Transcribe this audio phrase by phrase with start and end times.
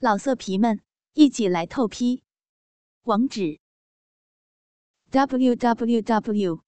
[0.00, 0.80] 老色皮们，
[1.14, 2.22] 一起来透批！
[3.02, 3.58] 网址
[5.10, 6.62] ：w w w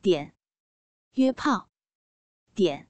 [0.00, 0.34] 点
[1.12, 1.68] 约炮
[2.54, 2.88] 点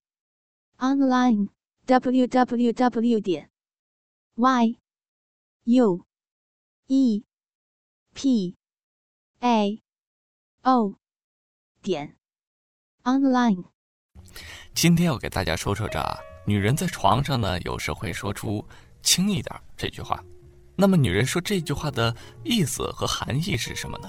[0.76, 1.48] online
[1.86, 3.50] w w w 点
[4.36, 4.78] y
[5.64, 6.06] u
[6.86, 7.24] e
[8.14, 8.56] p
[9.40, 9.82] a
[10.62, 10.94] o
[11.82, 12.16] 点
[13.02, 13.64] online。
[14.72, 16.00] 今天要给大家说说这，
[16.46, 18.64] 女人在床上呢，有时会说出。
[19.02, 20.22] 轻一点这句话，
[20.76, 24.08] 那么女人说这句话的意思和含义是什么呢？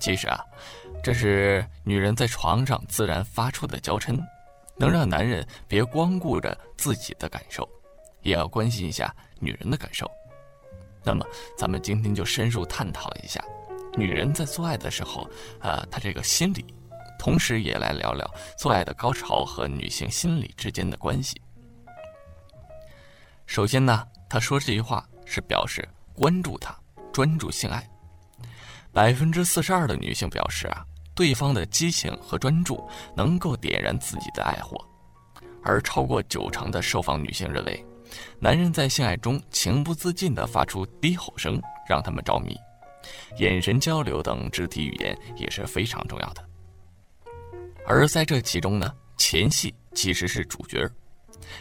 [0.00, 0.42] 其实啊，
[1.02, 4.18] 这是女人在床上自然发出的娇嗔，
[4.76, 7.68] 能让男人别光顾着自己的感受，
[8.22, 10.10] 也要关心一下女人的感受。
[11.02, 11.24] 那么，
[11.56, 13.44] 咱们今天就深入探讨一下
[13.96, 15.28] 女人在做爱的时候，
[15.60, 16.64] 呃，她这个心理，
[17.18, 21.40] 同时也来聊聊做爱的高潮和女性心理之间的关系。
[23.50, 26.72] 首先呢，他说这句话是表示关注他，
[27.12, 27.84] 专注性爱。
[28.92, 34.78] 百分之四十二的女性表示啊，对方的激情和专注能够点燃自己的爱火，
[35.64, 37.84] 而超过九成的受访女性认为，
[38.38, 42.56] 男人在性爱中情不自禁地发出低吼声让他们着迷，
[43.38, 46.48] 眼神交流等肢体语言也是非常重要的。
[47.84, 50.88] 而在这其中呢，前戏其实是主角。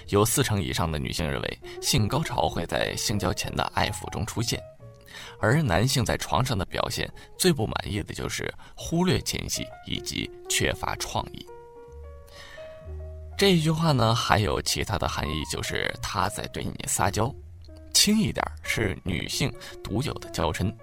[0.08, 4.62] 有四成以上的女性认为，性高潮会在性交前的爱抚中出现，
[5.40, 11.46] 而男性在床上的表现最不满意的就是忽略前戏以及缺乏创意。
[13.38, 17.34] 这一句话呢，还有其他的含义，就是他在对你撒娇。
[17.94, 19.52] 轻一点是女性
[19.84, 20.74] 独有的娇嗔，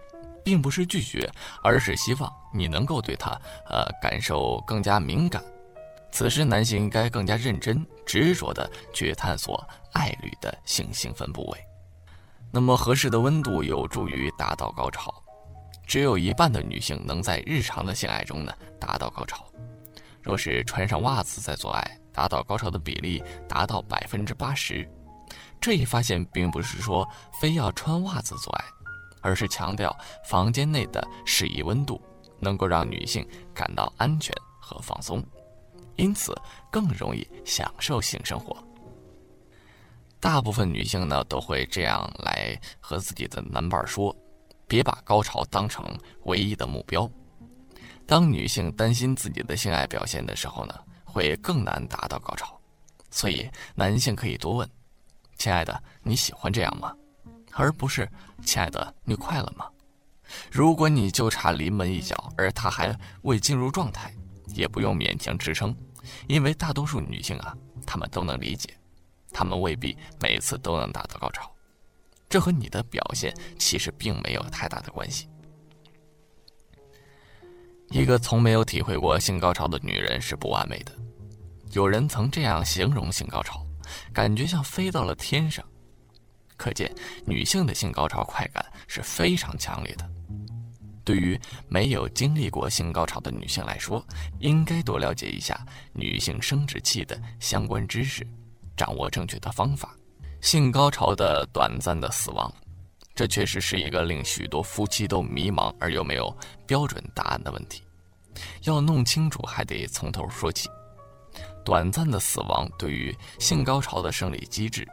[0.44, 1.30] 并不是拒绝，
[1.62, 3.30] 而是希望你能够对他，
[3.68, 5.42] 呃，感受更加敏感。
[6.10, 9.62] 此时，男性应该更加认真、执着地去探索
[9.92, 11.58] 爱侣的性兴奋部位。
[12.50, 15.12] 那么，合适的温度有助于达到高潮。
[15.86, 19.44] 只有一半的女性能在日常的性爱中呢达到高潮。
[20.22, 24.88] 若是穿上袜子再做爱，达到高潮的比例达到百分之八十。
[25.60, 27.06] 这一发现并不是说
[27.40, 28.64] 非要穿袜子做爱，
[29.20, 32.02] 而是强调房间内的适宜温度
[32.40, 35.22] 能够让女性感到安全和放松。
[35.96, 36.34] 因此，
[36.70, 38.56] 更容易享受性生活。
[40.20, 44.14] 大部分女性呢，都会这样来和自己的男伴说
[44.66, 45.84] ：“别把高潮当成
[46.24, 47.08] 唯一的目标。”
[48.06, 50.74] 当女性担心自己的性爱表现的时候呢，
[51.04, 52.58] 会更难达到高潮。
[53.10, 54.68] 所以，男性可以多问
[55.38, 56.94] ：“亲爱的，你喜欢这样吗？”
[57.52, 58.08] 而不是
[58.44, 59.66] “亲爱的，你快了吗？”
[60.50, 64.12] 如果你就差临门一脚，而他还未进入状态，
[64.54, 65.74] 也不用勉强支撑。
[66.28, 67.56] 因为大多数女性啊，
[67.86, 68.70] 她们都能理解，
[69.30, 71.50] 她们未必每次都能达到高潮，
[72.28, 75.28] 这和你的表现其实并没有太大的关系。
[77.90, 80.92] 一个从没有体会过性高潮的女人是不完美的。
[81.72, 83.64] 有人曾这样形容性高潮，
[84.12, 85.64] 感觉像飞到了天上，
[86.56, 86.92] 可见
[87.24, 90.10] 女性的性高潮快感是非常强烈的。
[91.06, 94.04] 对于没有经历过性高潮的女性来说，
[94.40, 98.26] 应该多了解一下女性生殖器的相关知识，
[98.76, 99.96] 掌握正确的方法。
[100.40, 102.52] 性高潮的短暂的死亡，
[103.14, 106.36] 这确实是一个令许多夫妻都迷茫而又没有
[106.66, 107.82] 标准答案的问题。
[108.62, 110.68] 要弄清楚，还得从头说起。
[111.64, 114.86] 短暂的死亡对于性高潮的生理机制，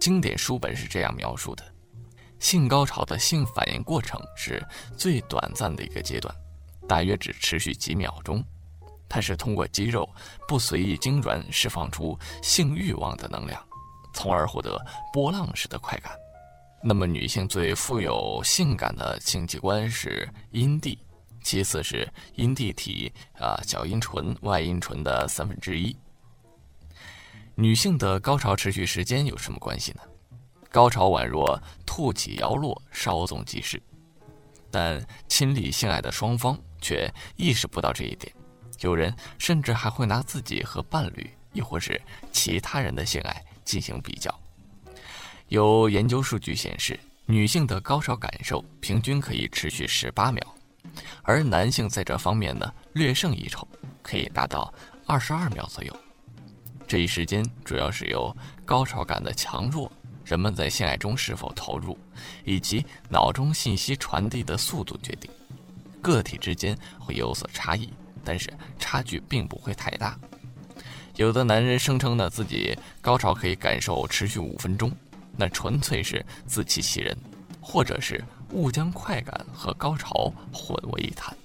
[0.00, 1.73] 经典书本是这样描述的。
[2.44, 4.62] 性高潮的性反应过程是
[4.98, 6.32] 最短暂的一个阶段，
[6.86, 8.44] 大约只持续几秒钟。
[9.08, 10.06] 它是通过肌肉
[10.46, 13.66] 不随意痉挛释放出性欲望的能量，
[14.12, 14.78] 从而获得
[15.10, 16.12] 波浪式的快感。
[16.82, 20.98] 那么，女性最富有性感的性器官是阴蒂，
[21.42, 25.96] 其次是阴蒂体啊小阴唇、外阴唇的三分之一。
[27.54, 30.02] 女性的高潮持续时间有什么关系呢？
[30.74, 33.80] 高潮宛若兔起摇落，稍纵即逝，
[34.72, 38.34] 但亲历性爱的双方却意识不到这一点。
[38.80, 42.02] 有人甚至还会拿自己和伴侣，亦或是
[42.32, 44.36] 其他人的性爱进行比较。
[45.46, 50.42] 有研究数据显示，女性的高潮感受平均可以持续十八秒，
[51.22, 53.64] 而男性在这方面呢略胜一筹，
[54.02, 54.74] 可以达到
[55.06, 55.96] 二十二秒左右。
[56.84, 59.88] 这一时间主要是由高潮感的强弱。
[60.24, 61.98] 人们在性爱中是否投入，
[62.44, 65.30] 以及脑中信息传递的速度决定，
[66.00, 67.92] 个体之间会有所差异，
[68.24, 70.18] 但是差距并不会太大。
[71.16, 74.90] 有的男人声称呢自己高潮可以感受持续五分钟，
[75.36, 77.16] 那纯粹是自欺欺人，
[77.60, 81.36] 或者是误将快感和高潮混为一谈。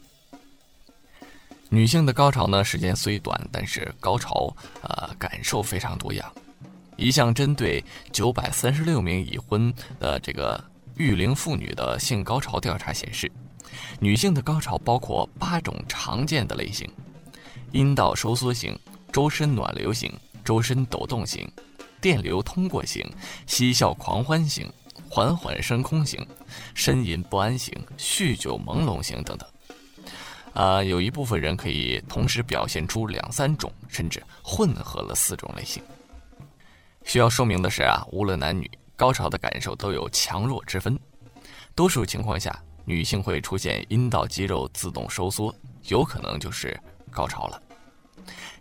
[1.70, 6.34] 女性的高潮呢，时间虽短，但是高潮呃感受非常多样。
[7.00, 7.82] 一项针对
[8.12, 10.62] 九百三十六名已婚的这个
[10.98, 13.32] 育龄妇女的性高潮调查显示，
[14.02, 16.90] 女性的高潮包括八种常见的类型：
[17.72, 18.78] 阴道收缩型、
[19.14, 20.12] 周身暖流型、
[20.44, 21.50] 周身抖动型、
[22.02, 23.10] 电流通过型、
[23.48, 24.70] 嬉笑狂欢型、
[25.10, 26.28] 缓缓升空型、
[26.76, 29.50] 呻吟不安型、酗酒朦胧型等等。
[30.54, 35.82] 啊，有一部分人可以同时表现出两三种，甚至混合了四种类型。
[37.04, 40.98] 需要说明的是啊，无论男女，高潮的感受都有强弱之分。
[41.74, 45.54] 多数情况下，女性会出现阴道肌肉自动收缩，
[45.88, 46.80] 有可能就是
[47.10, 47.62] 高潮了。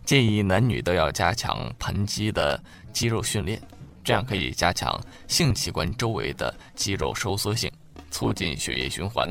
[0.05, 2.59] 建议男女都要加强盆肌的
[2.91, 3.61] 肌肉训练，
[4.03, 7.71] 这样可以加强性器官周围的肌肉收缩性，
[8.09, 9.29] 促进血液循环。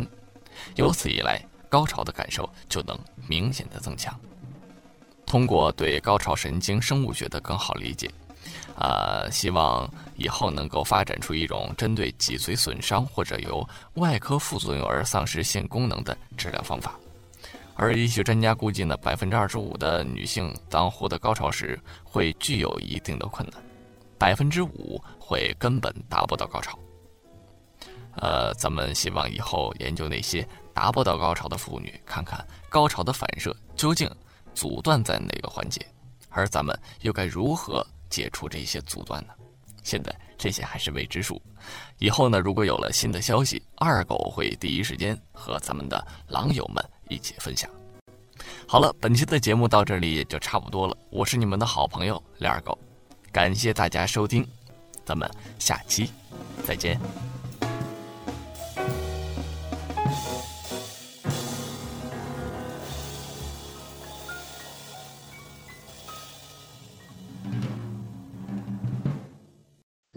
[0.77, 2.97] 由此一来，高潮的感受就能
[3.27, 4.15] 明显的增强。
[5.27, 8.09] 通过对高潮神经生物学的更好理解。
[8.81, 16.95] 呃，希望以后能够发展出一种针对脊髓损伤或者由外科副作用而丧失性功能的治疗方法。
[17.75, 23.61] 而医学专家估计呢，百分之二十五的女性当获得高潮时会具有一定的困难，
[24.17, 26.79] 百分之五会根本达不到高潮。
[28.17, 34.09] 呃，咱们希望以后研究那些达不到高潮的妇女，看看高潮的反射究竟
[34.55, 35.85] 阻断在哪个环节，
[36.29, 37.85] 而咱们又该如何？
[38.09, 39.33] 解除这些阻断呢？
[39.83, 41.41] 现在这些还是未知数。
[41.99, 47.71] 以后呢，如果有了新的消息，二狗会第一时间和咱们的狼友们一起分享。
[48.67, 50.97] 好了，本期的节目到这里也就差不多了。
[51.11, 52.79] 我是你们的好朋友廖二狗，
[53.33, 54.47] 感谢大家收听，
[55.05, 55.29] 咱们
[55.59, 56.11] 下期
[56.67, 57.28] 再见。